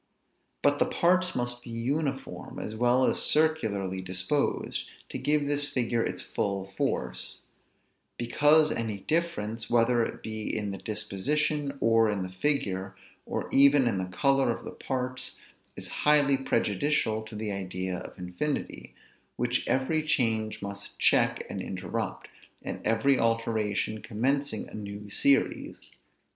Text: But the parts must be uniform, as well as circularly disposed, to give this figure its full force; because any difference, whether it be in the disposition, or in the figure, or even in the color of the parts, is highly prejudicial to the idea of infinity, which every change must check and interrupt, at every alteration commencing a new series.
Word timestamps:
But 0.63 0.79
the 0.79 0.87
parts 0.87 1.35
must 1.35 1.61
be 1.61 1.69
uniform, 1.69 2.57
as 2.57 2.73
well 2.75 3.05
as 3.05 3.21
circularly 3.21 4.01
disposed, 4.01 4.89
to 5.09 5.19
give 5.19 5.45
this 5.45 5.69
figure 5.69 6.03
its 6.03 6.23
full 6.23 6.69
force; 6.75 7.41
because 8.17 8.71
any 8.71 9.01
difference, 9.01 9.69
whether 9.69 10.03
it 10.03 10.23
be 10.23 10.57
in 10.57 10.71
the 10.71 10.79
disposition, 10.79 11.77
or 11.79 12.09
in 12.09 12.23
the 12.23 12.31
figure, 12.31 12.95
or 13.27 13.47
even 13.51 13.85
in 13.85 13.99
the 13.99 14.05
color 14.07 14.49
of 14.49 14.65
the 14.65 14.71
parts, 14.71 15.35
is 15.75 15.87
highly 16.01 16.35
prejudicial 16.35 17.21
to 17.21 17.35
the 17.35 17.51
idea 17.51 17.95
of 17.99 18.17
infinity, 18.17 18.95
which 19.35 19.67
every 19.67 20.01
change 20.01 20.63
must 20.63 20.97
check 20.97 21.45
and 21.47 21.61
interrupt, 21.61 22.27
at 22.65 22.83
every 22.83 23.19
alteration 23.19 24.01
commencing 24.01 24.67
a 24.67 24.73
new 24.73 25.11
series. 25.11 25.77